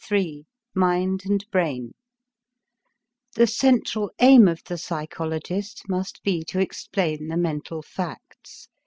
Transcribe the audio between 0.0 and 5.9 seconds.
III MIND AND BRAIN The central aim of the psychologist